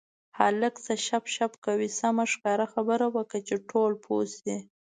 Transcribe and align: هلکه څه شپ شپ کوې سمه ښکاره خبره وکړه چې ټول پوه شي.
هلکه 0.39 0.79
څه 0.85 0.93
شپ 1.05 1.23
شپ 1.35 1.51
کوې 1.65 1.87
سمه 1.99 2.25
ښکاره 2.33 2.65
خبره 2.73 3.05
وکړه 3.15 3.39
چې 3.47 3.55
ټول 3.69 3.91
پوه 4.03 4.25
شي. 4.37 4.57